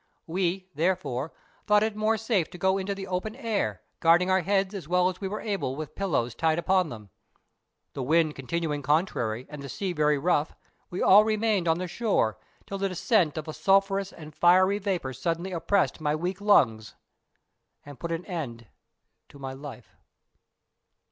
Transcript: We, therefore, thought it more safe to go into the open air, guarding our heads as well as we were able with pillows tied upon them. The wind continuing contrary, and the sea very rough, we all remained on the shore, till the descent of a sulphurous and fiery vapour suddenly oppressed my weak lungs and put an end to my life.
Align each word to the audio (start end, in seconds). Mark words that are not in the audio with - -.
We, 0.25 0.67
therefore, 0.73 1.31
thought 1.67 1.83
it 1.83 1.95
more 1.95 2.17
safe 2.17 2.49
to 2.49 2.57
go 2.57 2.79
into 2.79 2.95
the 2.95 3.05
open 3.05 3.35
air, 3.35 3.83
guarding 3.99 4.31
our 4.31 4.41
heads 4.41 4.73
as 4.73 4.87
well 4.87 5.09
as 5.09 5.21
we 5.21 5.27
were 5.27 5.41
able 5.41 5.75
with 5.75 5.93
pillows 5.93 6.33
tied 6.33 6.57
upon 6.57 6.89
them. 6.89 7.11
The 7.93 8.01
wind 8.01 8.33
continuing 8.33 8.81
contrary, 8.81 9.45
and 9.47 9.61
the 9.61 9.69
sea 9.69 9.93
very 9.93 10.17
rough, 10.17 10.55
we 10.89 11.03
all 11.03 11.23
remained 11.23 11.67
on 11.67 11.77
the 11.77 11.87
shore, 11.87 12.39
till 12.65 12.79
the 12.79 12.89
descent 12.89 13.37
of 13.37 13.47
a 13.47 13.53
sulphurous 13.53 14.11
and 14.11 14.33
fiery 14.33 14.79
vapour 14.79 15.13
suddenly 15.13 15.51
oppressed 15.51 16.01
my 16.01 16.15
weak 16.15 16.41
lungs 16.41 16.95
and 17.85 17.99
put 17.99 18.11
an 18.11 18.25
end 18.25 18.65
to 19.29 19.37
my 19.37 19.53
life. 19.53 19.95